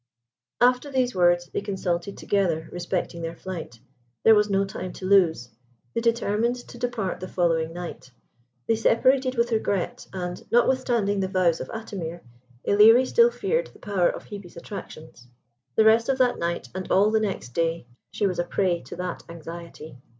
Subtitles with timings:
[0.59, 3.79] After these words, they consulted together respecting their flight.
[4.23, 5.49] There was no time to lose.
[5.93, 8.09] They determined to depart the following night.
[8.65, 12.21] They separated with regret, and, notwithstanding the vows of Atimir,
[12.67, 15.27] Ilerie still feared the power of Hebe's attractions.
[15.75, 18.95] The rest of that night and all the next day she was a prey to
[18.95, 19.99] that anxiety.